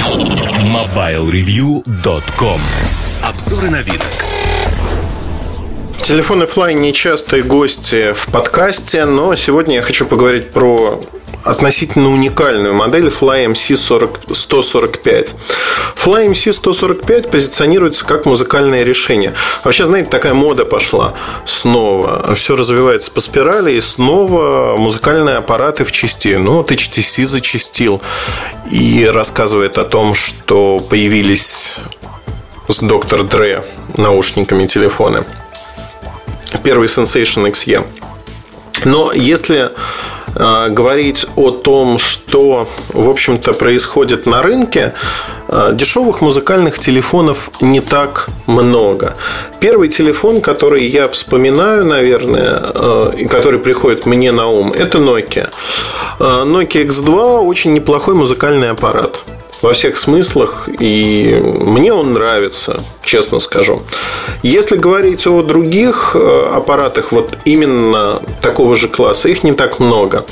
[0.00, 2.60] MobileReview.com
[3.22, 4.02] Обзоры на вид.
[6.02, 11.02] Телефоны Fly нечастые гости в подкасте, но сегодня я хочу поговорить про
[11.44, 15.34] относительно уникальную модель Fly MC 40, 145.
[15.96, 19.34] Fly MC 145 позиционируется как музыкальное решение.
[19.64, 21.14] Вообще, знаете, такая мода пошла
[21.46, 22.34] снова.
[22.34, 26.36] Все развивается по спирали, и снова музыкальные аппараты в части.
[26.36, 28.02] Ну, вот HTC зачастил
[28.70, 31.78] и рассказывает о том, что появились
[32.68, 33.28] с Dr.
[33.28, 33.64] Dre
[33.96, 35.24] наушниками телефоны.
[36.62, 37.86] Первый Sensation XE.
[38.84, 39.70] Но если
[40.34, 44.92] говорить о том, что, в общем-то, происходит на рынке,
[45.48, 49.16] э, дешевых музыкальных телефонов не так много.
[49.60, 55.50] Первый телефон, который я вспоминаю, наверное, э, и который приходит мне на ум, это Nokia.
[56.18, 59.20] Э, Nokia X2 очень неплохой музыкальный аппарат
[59.62, 63.82] во всех смыслах, и мне он нравится, честно скажу.
[64.42, 70.24] Если говорить о других э, аппаратах, вот именно такого же класса, их не так много.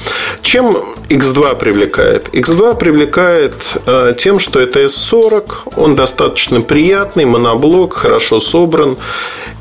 [0.43, 0.77] Чем
[1.09, 2.29] X2 привлекает?
[2.29, 3.55] X2 привлекает
[3.87, 8.97] э, тем, что это S40, он достаточно приятный, моноблок, хорошо собран,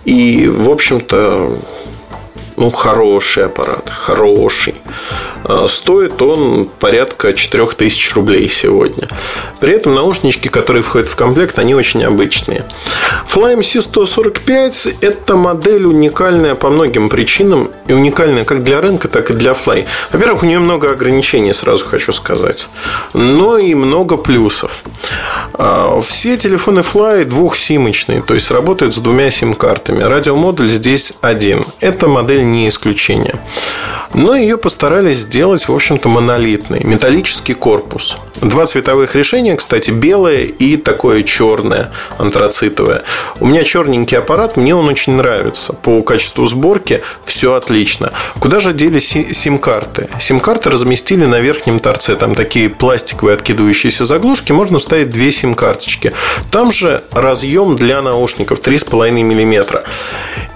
[0.05, 1.59] и, в общем-то,
[2.57, 4.75] ну, хороший аппарат, хороший.
[5.43, 9.07] А, стоит он порядка 4000 рублей сегодня.
[9.59, 12.63] При этом наушнички, которые входят в комплект, они очень обычные.
[13.27, 17.71] Fly MC 145– это модель уникальная по многим причинам.
[17.87, 19.85] И уникальная как для рынка, так и для Fly.
[20.11, 22.67] Во-первых, у нее много ограничений, сразу хочу сказать.
[23.13, 24.83] Но и много плюсов.
[25.53, 30.03] А, все телефоны Fly двухсимочные, то есть работают с двумя сим-картами.
[30.03, 31.65] Радиомодуль здесь один.
[31.79, 33.39] Это модель не исключение.
[34.13, 36.83] Но ее постарались сделать, в общем-то, монолитный.
[36.83, 38.17] Металлический корпус.
[38.41, 43.01] Два цветовых решения, кстати, белое и такое черное, антрацитовое.
[43.39, 45.73] У меня черненький аппарат, мне он очень нравится.
[45.73, 48.11] По качеству сборки все отлично.
[48.39, 50.07] Куда же дели сим-карты?
[50.19, 52.15] Сим-карты разместили на верхнем торце.
[52.15, 54.53] Там такие пластиковые откидывающиеся заглушки.
[54.53, 56.13] Можно вставить две сим-карточки.
[56.51, 59.83] Там же разъем для наушников 3,5 мм.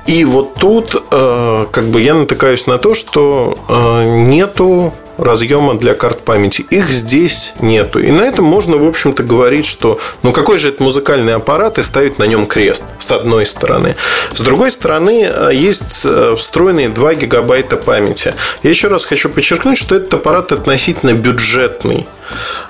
[0.06, 5.94] И вот тут э, как бы я натыкаюсь на то, что э, нету разъема для
[5.94, 6.66] карт памяти.
[6.70, 8.00] Их здесь нету.
[8.00, 11.84] И на этом можно, в общем-то, говорить, что ну какой же это музыкальный аппарат и
[11.84, 13.96] ставить на нем крест, с одной стороны.
[14.34, 18.34] С другой стороны, э, есть э, встроенные 2 гигабайта памяти.
[18.64, 22.08] Я еще раз хочу подчеркнуть, что этот аппарат относительно бюджетный.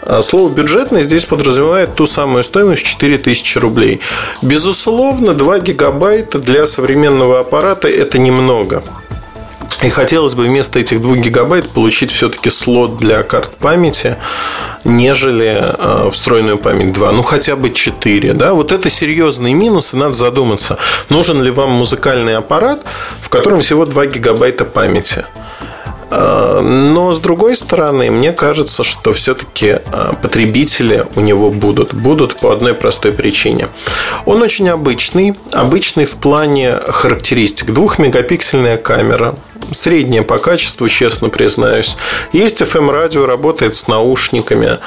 [0.02, 4.02] А слово бюджетный здесь подразумевает ту самую стоимость в 4000 рублей.
[4.42, 8.84] Безусловно, 2 гигабайта для современного аппарата это немного.
[9.82, 14.18] И хотелось бы вместо этих 2 гигабайт получить все-таки слот для карт памяти,
[14.84, 17.12] нежели э, встроенную память 2.
[17.12, 18.34] Ну, хотя бы 4.
[18.34, 18.54] Да?
[18.54, 20.78] Вот это серьезный минус, и надо задуматься,
[21.10, 22.84] нужен ли вам музыкальный аппарат,
[23.22, 25.26] в котором всего 2 гигабайта памяти.
[26.12, 31.94] Э, но с другой стороны, мне кажется, что все-таки э, потребители у него будут.
[31.94, 33.70] Будут по одной простой причине.
[34.26, 35.36] Он очень обычный.
[35.52, 37.72] Обычный в плане характеристик.
[37.72, 39.36] Двухмегапиксельная камера,
[39.72, 41.98] средняя по качеству, честно признаюсь.
[42.32, 44.80] Есть FM-радио, работает с наушниками.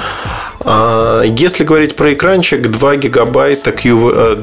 [0.61, 4.39] А, если говорить про экранчик, 2 гигабайта, Q,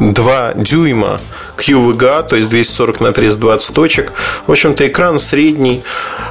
[0.00, 1.20] 2 э, дюйма
[1.56, 4.12] QVGA, то есть 240 на 320 точек.
[4.46, 5.82] В общем-то, экран средний.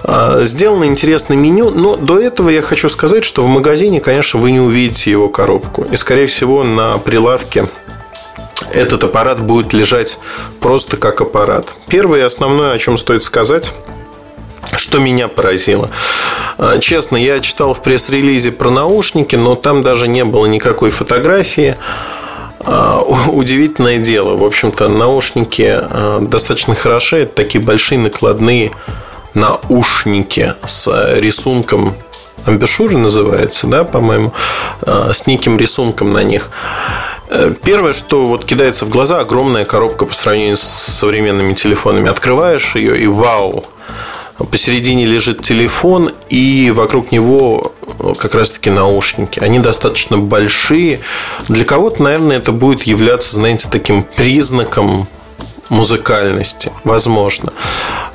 [0.04, 4.52] А, сделано интересное меню, но до этого я хочу сказать, что в магазине, конечно, вы
[4.52, 5.86] не увидите его коробку.
[5.92, 7.68] И, скорее всего, на прилавке
[8.72, 10.20] этот аппарат будет лежать
[10.60, 11.68] просто как аппарат.
[11.88, 13.74] Первое и основное, о чем стоит сказать,
[14.76, 15.90] что меня поразило.
[16.58, 21.78] А, честно, я читал в пресс-релизе про наушники, но там даже не было никакой фотографии.
[22.62, 24.36] А, удивительное дело.
[24.36, 27.18] В общем-то, наушники а, достаточно хороши.
[27.18, 28.72] Это такие большие накладные
[29.34, 31.96] наушники с рисунком
[32.46, 34.32] амбишуры называется, да, по-моему,
[34.86, 36.50] с неким рисунком на них.
[37.30, 42.10] Э, первое, что вот кидается в глаза, огромная коробка по сравнению с современными телефонами.
[42.10, 43.66] Открываешь ее и вау,
[44.52, 49.40] посередине лежит телефон, и вокруг него э, как раз-таки наушники.
[49.40, 51.02] Они достаточно большие.
[51.50, 55.08] Для кого-то, наверное, это будет являться, знаете, таким признаком
[55.70, 57.52] музыкальности, возможно.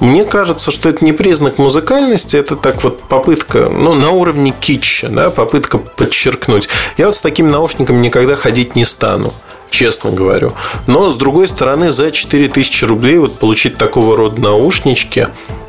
[0.00, 5.08] Мне кажется, что это не признак музыкальности, это так вот попытка, ну, на уровне китча,
[5.08, 6.68] да, попытка подчеркнуть.
[6.96, 9.32] Я вот с такими наушниками никогда ходить не стану
[9.72, 10.52] честно говорю.
[10.86, 15.28] Но, с другой стороны, за 4000 рублей вот получить такого рода наушнички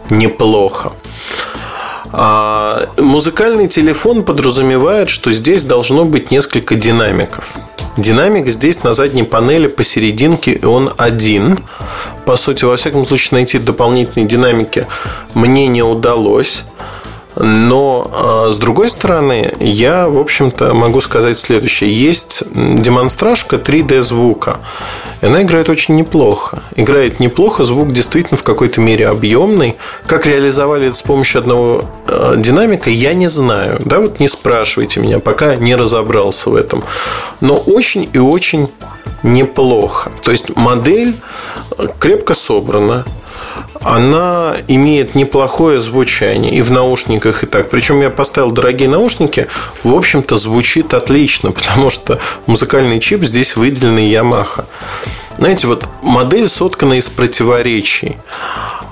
[0.10, 0.92] неплохо.
[2.16, 7.56] А музыкальный телефон подразумевает, что здесь должно быть несколько динамиков.
[7.98, 11.58] Динамик здесь на задней панели посерединке, и он один.
[12.26, 14.86] По сути, во всяком случае, найти дополнительные динамики
[15.34, 16.66] мне не удалось.
[17.36, 21.94] Но а, с другой стороны, я, в общем-то, могу сказать следующее.
[21.94, 24.60] Есть демонстражка 3D звука.
[25.22, 26.64] И она играет очень неплохо.
[26.76, 29.78] Играет неплохо, звук действительно в какой-то мере объемный.
[30.06, 33.80] Как реализовали это с помощью одного э, динамика, я не знаю.
[33.86, 36.84] Да, вот не спрашивайте меня, пока не разобрался в этом.
[37.40, 38.70] Но очень и очень
[39.24, 40.12] неплохо.
[40.24, 41.20] То есть модель
[42.00, 43.06] крепко собрана,
[43.84, 47.70] она имеет неплохое звучание и в наушниках, и так.
[47.70, 49.48] Причем я поставил дорогие наушники,
[49.84, 54.66] в общем-то, звучит отлично, потому что музыкальный чип здесь выделенный Yamaha.
[55.38, 58.18] Знаете, вот модель соткана из противоречий.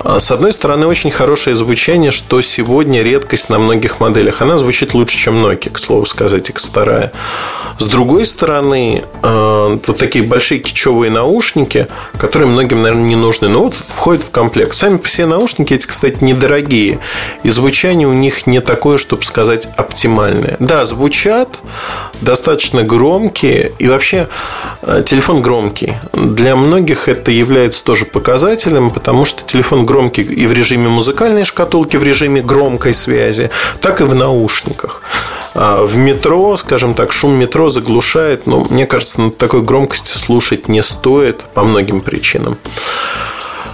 [0.03, 4.42] С одной стороны, очень хорошее звучание, что сегодня редкость на многих моделях.
[4.42, 7.12] Она звучит лучше, чем Nokia, к слову сказать, X2.
[7.77, 11.88] С другой стороны, а, вот такие большие кичевые наушники,
[12.18, 14.75] которые многим, наверное, не нужны, но вот входят в комплект.
[14.75, 17.00] Сами по себе наушники эти, кстати, недорогие.
[17.44, 20.57] И звучание у них не такое, чтобы сказать, оптимальное.
[20.59, 21.59] Да, звучат,
[22.21, 23.71] достаточно громкие.
[23.80, 24.27] И вообще,
[24.81, 25.94] а, телефон громкий.
[26.13, 31.97] Для многих это является тоже показателем, потому что телефон громкий и в режиме музыкальной шкатулки,
[31.97, 33.49] в режиме громкой связи,
[33.81, 35.01] так и в наушниках.
[35.53, 40.69] А в метро, скажем так, шум метро заглушает, но мне кажется, на такой громкости слушать
[40.69, 42.57] не стоит по многим причинам.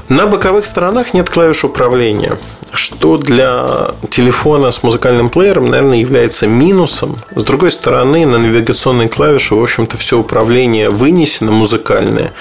[0.10, 2.38] На боковых сторонах нет клавиш управления
[2.78, 7.16] что для телефона с музыкальным плеером, наверное, является минусом.
[7.36, 12.32] С другой стороны, на навигационной клавише, в общем-то, все управление вынесено музыкальное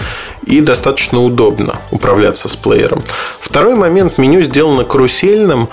[0.44, 3.02] и достаточно удобно управляться с плеером.
[3.40, 5.68] Второй момент, меню сделано карусельным,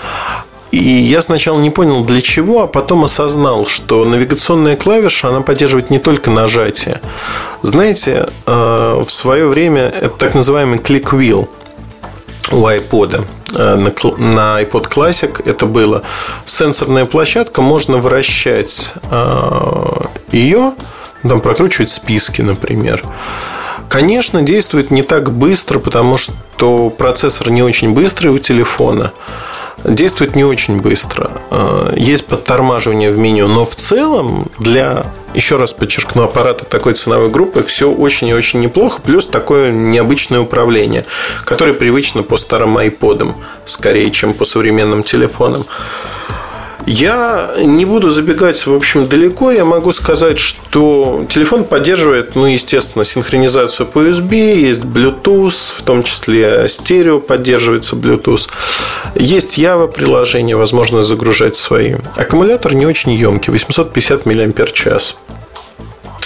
[0.70, 5.90] и я сначала не понял для чего, а потом осознал, что навигационная клавиша, она поддерживает
[5.90, 7.00] не только нажатие.
[7.62, 11.48] Знаете, э, в свое время это так называемый wheel–
[12.52, 13.24] у iPod.
[13.52, 16.02] Э, на iPod Classic это было
[16.44, 19.84] сенсорная площадка, можно вращать э,
[20.32, 20.72] ее,
[21.22, 23.02] там прокручивать списки, например.
[23.88, 29.12] Конечно, действует не так быстро, потому что процессор не очень быстрый у телефона
[29.84, 31.30] действует не очень быстро.
[31.50, 37.30] Э, есть подтормаживание в меню, но в целом для, еще раз подчеркну, аппарата такой ценовой
[37.30, 41.04] группы все очень и очень неплохо, плюс такое необычное управление,
[41.44, 45.66] которое привычно по старым айподам, скорее, чем по современным телефонам.
[46.86, 49.50] Я не буду забегать, в общем, далеко.
[49.50, 56.02] Я могу сказать, что телефон поддерживает, ну, естественно, синхронизацию по USB, есть Bluetooth, в том
[56.02, 58.48] числе стерео поддерживается Bluetooth.
[59.14, 61.94] Есть Java приложение, возможно загружать свои.
[62.16, 65.14] Аккумулятор не очень емкий, 850 мАч.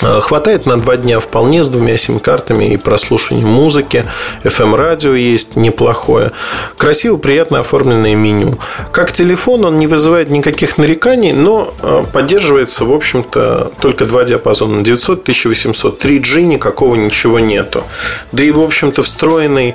[0.01, 4.05] Э, хватает на два дня вполне с двумя сим-картами и прослушиванием музыки.
[4.45, 6.33] FM-радио есть неплохое.
[6.77, 8.59] Красиво, приятно оформленное меню.
[8.93, 14.83] Как телефон, он не вызывает никаких нареканий, но э, поддерживается, в общем-то, только два диапазона.
[14.83, 16.05] 900, 1800.
[16.05, 17.85] 3G никакого ничего нету.
[18.33, 19.75] Да и, в общем-то, встроенный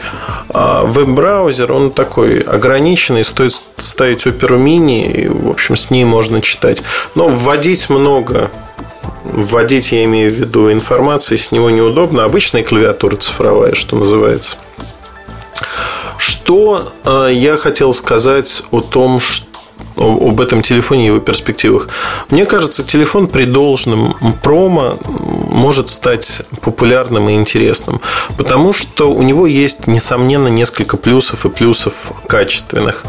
[0.54, 3.24] э, веб-браузер, он такой ограниченный.
[3.24, 6.82] Стоит ставить Opera Mini, и, в общем, с ней можно читать.
[7.16, 8.52] Но вводить много
[9.34, 12.24] вводить, я имею в виду, информации с него неудобно.
[12.24, 14.58] Обычная клавиатура цифровая, что называется.
[16.18, 19.48] Что э, я хотел сказать о том, что
[19.96, 21.88] об этом телефоне и его перспективах.
[22.30, 28.02] Мне кажется, телефон при должном промо может стать популярным и интересным,
[28.38, 33.06] потому что у него есть, несомненно, несколько плюсов и плюсов качественных.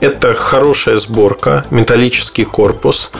[0.00, 3.10] Это хорошая сборка, металлический корпус,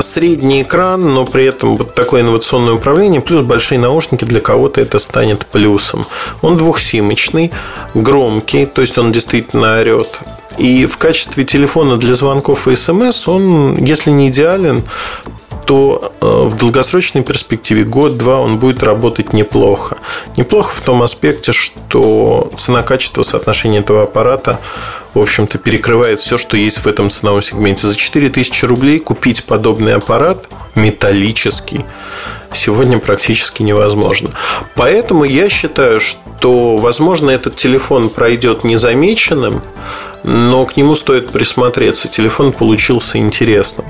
[0.00, 4.98] средний экран, но при этом вот такое инновационное управление, плюс большие наушники, для кого-то это
[4.98, 6.06] станет плюсом.
[6.42, 7.52] Он двухсимочный,
[7.94, 10.20] громкий, то есть он действительно орет.
[10.58, 14.84] И в качестве телефона для звонков и смс он, если не идеален,
[15.70, 19.98] то э, в долгосрочной перспективе год-два он будет работать неплохо.
[20.36, 24.58] Неплохо в том аспекте, что цена-качество соотношение этого аппарата,
[25.14, 27.86] в общем-то, перекрывает все, что есть в этом ценовом сегменте.
[27.86, 31.84] За 4000 рублей купить подобный аппарат металлический
[32.52, 34.30] сегодня практически невозможно.
[34.74, 39.62] Поэтому я считаю, что, возможно, этот телефон пройдет незамеченным,
[40.22, 42.08] но к нему стоит присмотреться.
[42.08, 43.86] Телефон получился интересным.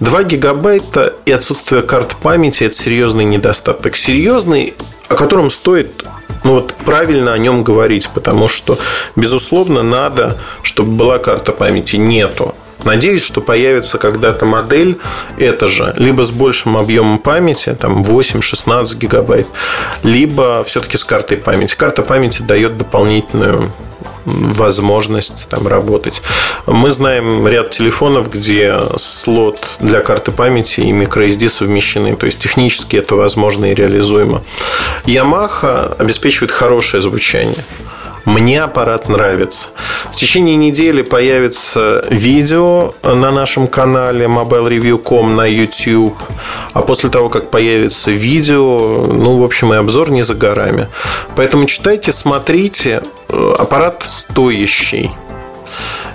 [0.00, 3.96] 2 гигабайта и отсутствие карт памяти– это серьезный недостаток.
[3.96, 4.74] Серьезный,
[5.08, 6.04] о котором стоит
[6.44, 8.78] ну вот правильно о нем говорить, потому что,
[9.14, 11.96] безусловно, надо, чтобы была карта памяти.
[11.96, 12.54] Нету.
[12.84, 14.98] Надеюсь, что появится когда-то модель
[15.38, 19.46] это же, либо с большим объемом памяти, там 8-16 гигабайт,
[20.02, 21.76] либо все-таки с картой памяти.
[21.76, 23.70] Карта памяти дает дополнительную
[24.24, 26.22] возможность там работать.
[26.66, 32.16] Мы знаем ряд телефонов, где слот для карты памяти и microSD совмещены.
[32.16, 34.42] То есть технически это возможно и реализуемо.
[35.06, 37.64] Yamaha обеспечивает хорошее звучание.
[38.24, 39.70] Мне аппарат нравится.
[40.12, 46.16] В течение недели появится видео на нашем канале mobilereview.com на YouTube.
[46.72, 50.86] А после того, как появится видео, ну, в общем, и обзор не за горами.
[51.34, 53.02] Поэтому читайте, смотрите.
[53.32, 55.10] Аппарат стоящий.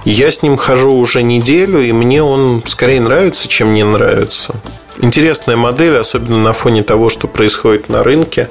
[0.05, 4.55] Я с ним хожу уже неделю, и мне он скорее нравится, чем не нравится.
[4.99, 8.49] Интересная модель, особенно на фоне того, что происходит на рынке.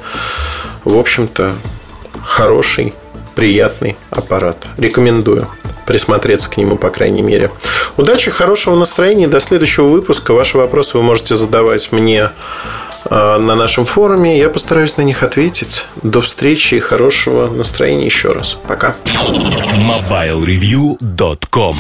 [0.85, 1.55] В общем-то,
[2.25, 2.93] хороший
[3.35, 4.67] приятный аппарат.
[4.79, 5.49] Рекомендую
[5.87, 7.51] присмотреться к нему, по крайней мере.
[7.97, 9.29] Удачи, хорошего настроения.
[9.29, 10.33] До следующего выпуска.
[10.33, 12.31] Ваши вопросы вы можете задавать мне
[13.11, 14.39] на нашем форуме.
[14.39, 15.87] Я постараюсь на них ответить.
[16.03, 18.59] До встречи и хорошего настроения еще раз.
[18.67, 18.97] Пока.
[19.05, 21.77] MobileReview.com